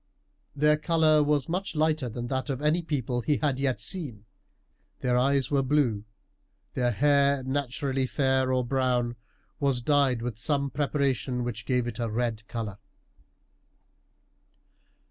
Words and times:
Their 0.55 0.77
colour 0.77 1.21
was 1.21 1.47
much 1.47 1.75
lighter 1.75 2.09
than 2.09 2.25
that 2.29 2.49
of 2.49 2.59
any 2.59 2.81
people 2.81 3.21
he 3.21 3.37
had 3.37 3.59
yet 3.59 3.79
seen. 3.79 4.25
Their 5.01 5.15
eyes 5.15 5.51
were 5.51 5.61
blue, 5.61 6.05
their 6.73 6.89
hair, 6.89 7.43
naturally 7.43 8.07
fair 8.07 8.51
or 8.51 8.65
brown, 8.65 9.15
was 9.59 9.83
dyed 9.83 10.23
with 10.23 10.39
some 10.39 10.71
preparation 10.71 11.43
which 11.43 11.67
gave 11.67 11.85
it 11.85 11.99
a 11.99 12.09
red 12.09 12.47
colour. 12.47 12.79